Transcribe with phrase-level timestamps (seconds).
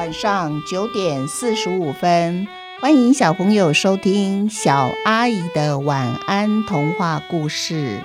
[0.00, 2.48] 晚上九点四十五分，
[2.80, 8.02] 欢迎小朋友收听小阿姨的晚安童话故事。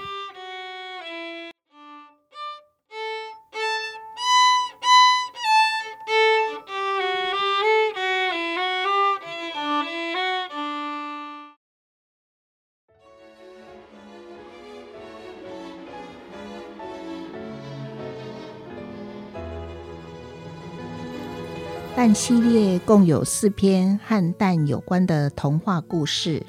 [22.05, 26.45] 蛋系列共有四篇和蛋有关的童话故事，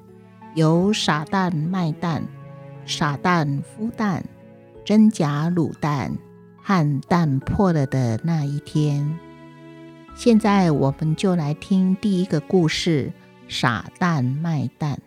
[0.55, 2.23] 有傻蛋卖蛋、
[2.85, 4.23] 傻蛋孵蛋、
[4.85, 6.15] 真假卤蛋
[6.63, 9.19] 和蛋破了的那一天。
[10.15, 13.15] 现在我们就来听第一个故事：
[13.49, 15.01] 傻蛋卖蛋。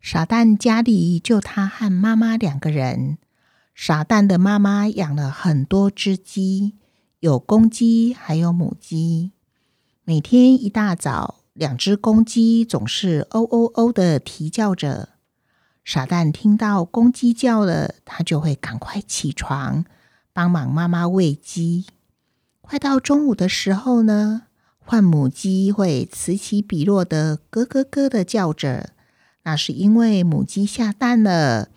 [0.00, 3.18] 傻蛋家里就他和妈妈两个人。
[3.74, 6.78] 傻蛋的妈妈养了很多只鸡。
[7.20, 9.32] 有公鸡，还有母鸡。
[10.04, 15.08] 每天一大早，两只公鸡总是“哦哦哦”的啼叫着。
[15.84, 19.84] 傻蛋听到公鸡叫了，他就会赶快起床，
[20.32, 21.86] 帮忙妈妈喂鸡。
[22.60, 24.42] 快到中午的时候呢，
[24.78, 28.90] 换母鸡会此起彼落的咯咯咯的叫着，
[29.42, 31.70] 那是因为母鸡下蛋了。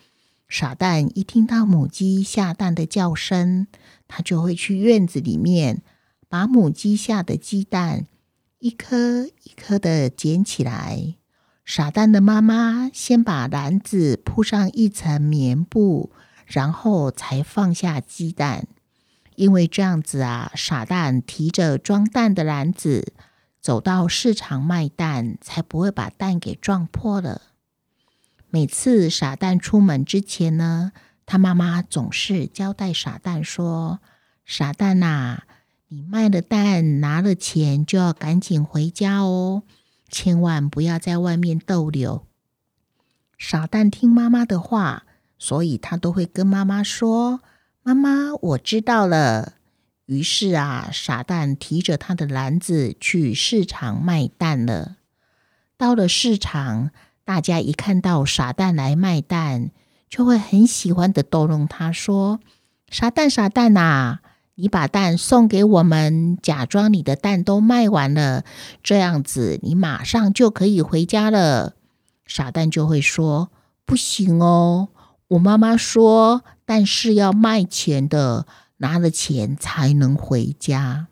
[0.51, 3.67] 傻蛋一听到母鸡下蛋的叫声，
[4.09, 5.81] 他就会去院子里面，
[6.27, 8.05] 把母鸡下的鸡蛋
[8.59, 11.15] 一颗一颗的捡起来。
[11.63, 16.11] 傻蛋的妈妈先把篮子铺上一层棉布，
[16.45, 18.67] 然后才放下鸡蛋。
[19.37, 23.13] 因为这样子啊，傻蛋提着装蛋的篮子
[23.61, 27.41] 走到市场卖蛋，才不会把蛋给撞破了。
[28.53, 30.91] 每次傻蛋出门之前呢，
[31.25, 34.01] 他妈妈总是交代傻蛋说
[34.45, 35.43] ：“傻蛋呐，
[35.87, 39.63] 你卖了蛋拿了钱就要赶紧回家哦，
[40.09, 42.27] 千万不要在外面逗留。”
[43.39, 45.03] 傻蛋听妈妈的话，
[45.39, 47.39] 所以他都会跟妈妈说
[47.83, 49.53] ：“妈妈，我知道了。”
[50.07, 54.97] 于是啊，傻蛋提着他的篮子去市场卖蛋了。
[55.77, 56.91] 到了市场。
[57.31, 59.71] 大家一看到傻蛋来卖蛋，
[60.09, 62.41] 就会很喜欢的逗弄他，说
[62.91, 64.19] ：“傻蛋，傻蛋呐，
[64.55, 68.43] 你把蛋送给我们，假装你的蛋都卖完了，
[68.83, 71.75] 这样子你马上就可以回家了。”
[72.27, 73.49] 傻蛋就会说
[73.87, 74.89] ：“不行哦，
[75.29, 78.45] 我妈妈说蛋是要卖钱的，
[78.79, 81.07] 拿了钱才能回家。”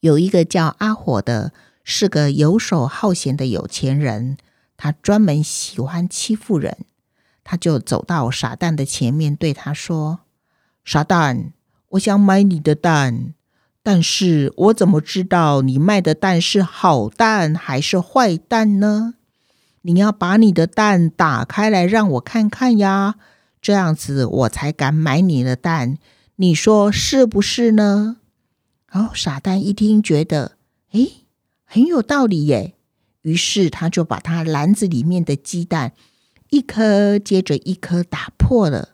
[0.00, 4.36] 有一个叫阿火的，是个游手好闲的有钱人。
[4.84, 6.84] 他专门喜欢欺负人，
[7.42, 10.20] 他就走到傻蛋的前面，对他说
[10.84, 11.54] ：“傻蛋，
[11.92, 13.32] 我想买你的蛋，
[13.82, 19.14] 但是我怎么知道你卖的蛋是好蛋还是坏蛋呢？
[19.80, 23.14] 你要把你的蛋打开来让我看看呀，
[23.62, 25.96] 这样子我才敢买你的蛋。
[26.36, 28.18] 你说是不是呢？”
[28.92, 30.58] 然哦，傻蛋一听，觉得
[30.92, 31.24] 诶，
[31.64, 32.73] 很有道理耶。
[33.24, 35.94] 于是他就把他篮子里面的鸡蛋
[36.50, 38.90] 一颗接着一颗打破了，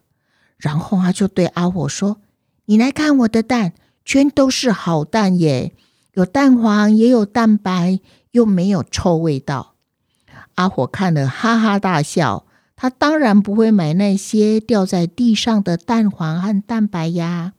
[0.56, 2.20] 然后他就对阿火说
[2.66, 3.72] ：“你来看我的蛋，
[4.04, 5.74] 全都是好蛋耶，
[6.14, 7.98] 有蛋黄也有蛋白，
[8.30, 9.74] 又没有臭味道。
[10.54, 12.46] ”阿火看了哈哈大笑，
[12.76, 17.54] 他当然不会买那些掉在地上的蛋黄和蛋白呀。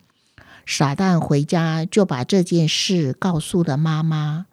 [0.65, 4.45] 傻蛋回家就把这件事告诉了妈妈，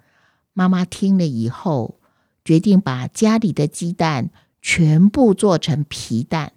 [0.53, 1.98] 妈妈听了以后。
[2.49, 4.31] 决定把家里的鸡蛋
[4.63, 6.55] 全部做成皮蛋。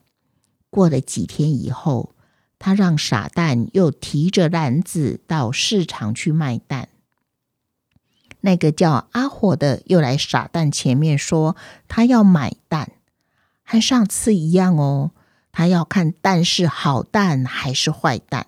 [0.69, 2.15] 过了几天以后，
[2.57, 6.87] 他让傻蛋又提着篮子到市场去卖蛋。
[8.39, 11.57] 那个叫阿火的又来傻蛋前面说
[11.89, 12.93] 他要买蛋，
[13.65, 15.11] 和上次一样哦，
[15.51, 18.47] 他要看蛋是好蛋还是坏蛋。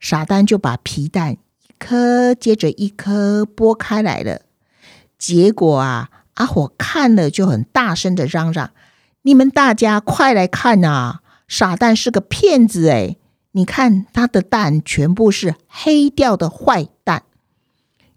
[0.00, 4.42] 傻蛋就把皮蛋一颗接着一颗剥开来了，
[5.16, 6.10] 结果啊。
[6.40, 8.72] 阿火看了就很大声的嚷嚷
[9.22, 11.20] ：“你们大家快来看啊！
[11.46, 13.18] 傻蛋是个骗子哎！
[13.52, 17.24] 你看他的蛋全部是黑掉的坏蛋。”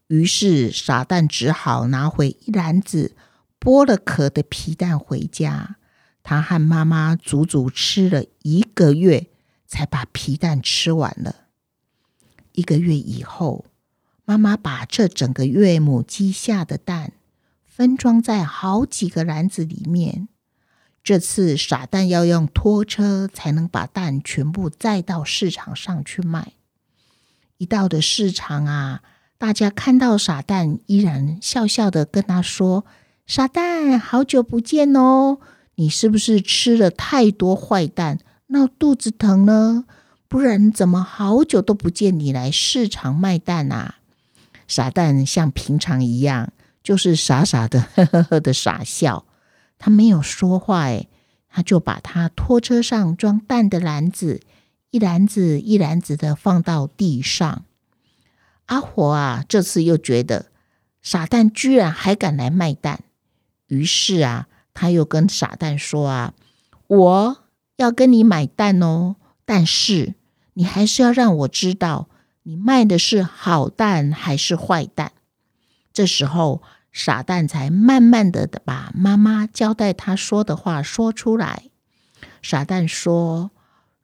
[0.07, 3.13] 于是傻蛋只好拿回一篮子
[3.59, 5.75] 剥了壳的皮蛋回家。
[6.23, 9.27] 他和妈妈足足吃了一个月，
[9.67, 11.35] 才把皮蛋吃完了。
[12.53, 13.65] 一个月以后，
[14.23, 17.11] 妈妈把这整个月母鸡下的蛋。
[17.75, 20.27] 分装在好几个篮子里面。
[21.03, 26.53] 这次傻蛋要用拖车才能把蛋全部载到市场上去卖。
[27.57, 29.01] 一到的市场啊，
[29.39, 32.85] 大家看到傻蛋，依然笑笑的跟他说
[33.25, 35.39] ：“傻蛋，好久不见哦！
[35.75, 39.85] 你是不是吃了太多坏蛋，闹肚子疼呢？
[40.27, 43.95] 不然怎么好久都不见你来市场卖蛋啊？”
[44.67, 49.25] 傻蛋像平常一样，就是傻傻的 呵呵呵的傻笑，
[49.79, 50.81] 他没有说话。
[50.81, 51.07] 哎，
[51.49, 54.41] 他就把他拖车上装蛋的篮子，
[54.89, 57.63] 一篮子一篮子的放到地上。
[58.65, 60.47] 阿火啊，这次又觉得
[61.01, 63.01] 傻蛋居然还敢来卖蛋，
[63.67, 66.33] 于是啊，他又跟傻蛋说啊
[66.87, 67.37] ：“我
[67.77, 69.15] 要跟你买蛋哦，
[69.45, 70.15] 但是
[70.53, 72.07] 你还是要让我知道
[72.43, 75.11] 你卖的是好蛋还是坏蛋。”
[75.93, 76.61] 这时候，
[76.91, 81.69] 傻蛋才慢慢的把妈妈交代他说的话说出来。
[82.41, 83.51] 傻蛋说。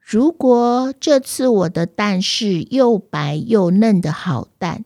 [0.02, 4.84] 如果这次我的蛋是又白又嫩的好蛋，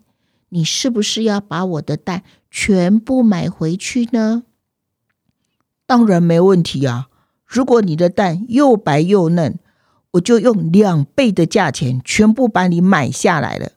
[0.51, 4.43] 你是不是要把我的蛋全部买回去呢？
[5.87, 7.09] 当然没问题啊！
[7.47, 9.59] 如果你的蛋又白又嫩，
[10.11, 13.73] 我就用两倍的价钱全部把你买下来了。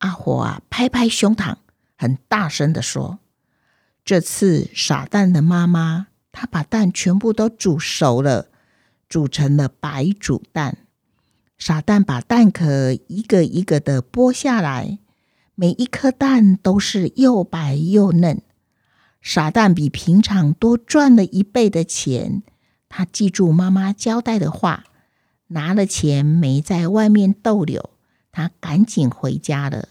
[0.00, 1.56] 阿火啊，拍拍胸膛，
[2.00, 3.18] 很大声的说
[4.06, 8.48] ：“这次傻蛋的妈妈，她把蛋全部都煮熟了。”
[9.06, 10.78] 煮成了白煮蛋，
[11.58, 14.98] 傻蛋把蛋壳一个一个的剥下来，
[15.54, 18.40] 每一颗蛋都是又白又嫩。
[19.20, 22.42] 傻蛋比平常多赚了一倍的钱。
[22.88, 24.84] 他记住妈妈交代的话，
[25.48, 27.90] 拿了钱没在外面逗留，
[28.32, 29.88] 他赶紧回家了。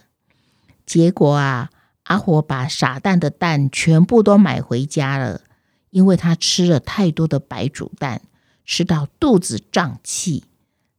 [0.84, 1.70] 结果啊，
[2.10, 5.42] 阿火把傻蛋的蛋全部都买回家了，
[5.90, 8.22] 因为他吃了太多的白煮蛋。
[8.64, 10.44] 吃到肚子胀气，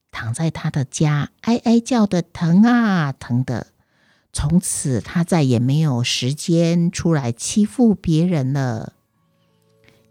[0.10, 3.68] 躺在他的家哀哀叫的疼啊疼的。
[4.31, 8.94] 从此他再也没有时间出来欺负别人了。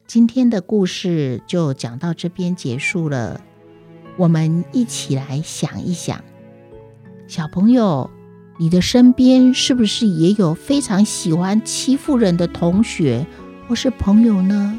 [0.06, 3.40] 今天的故事就讲到这边结束了。
[4.18, 6.22] 我们一起来想一想，
[7.26, 8.10] 小朋友，
[8.60, 13.26] 你的身边是不是也有非常喜欢欺负人的同学
[13.66, 14.78] 或是朋友呢？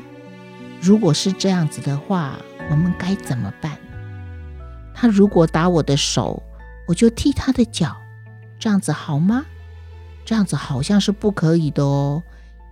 [0.80, 2.38] 如果是这样子的话，
[2.70, 3.76] 我们该怎么办？
[4.94, 6.44] 他如果打我的手，
[6.86, 7.98] 我就踢他的脚，
[8.60, 9.48] 这样子好吗？
[10.26, 12.22] 这样子好像是不可以的哦，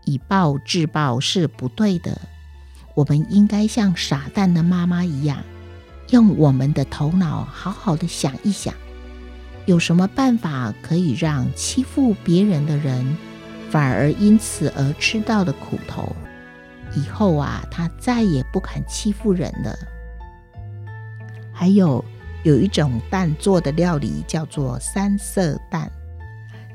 [0.05, 2.21] 以暴制暴是不对的。
[2.93, 5.39] 我们应该像傻蛋的妈妈一样，
[6.11, 8.71] 用我们的头脑好好的想一想，
[9.69, 13.15] 有什么办法可以让欺负别人的人，
[13.69, 16.11] 反而因此而吃到了苦头。
[16.95, 19.77] 以后啊，他再也不敢欺负人了。
[21.53, 22.03] 还有
[22.41, 25.91] 有一种蛋做的料理叫做三色蛋，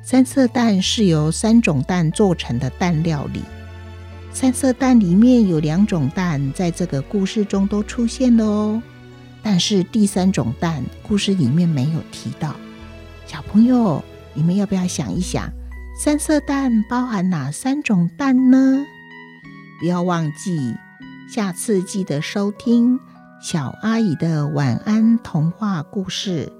[0.01, 3.43] 三色蛋是由三种蛋做成的蛋料理。
[4.31, 8.81] 三色蛋里面有两种蛋在这个故事中都出现了哦，
[9.43, 12.55] 但是第三种蛋故事里面没有提到。
[13.27, 14.03] 小朋友，
[14.35, 15.51] 你们要不要想一想，
[15.99, 18.85] 三色蛋包含哪三种蛋呢？
[19.81, 20.75] 不要忘记，
[21.29, 22.99] 下次记得收听
[23.43, 26.53] 小阿姨的晚安童话故事。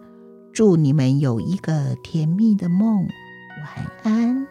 [0.53, 3.07] 祝你们有一个甜蜜的梦，
[3.61, 4.47] 晚安。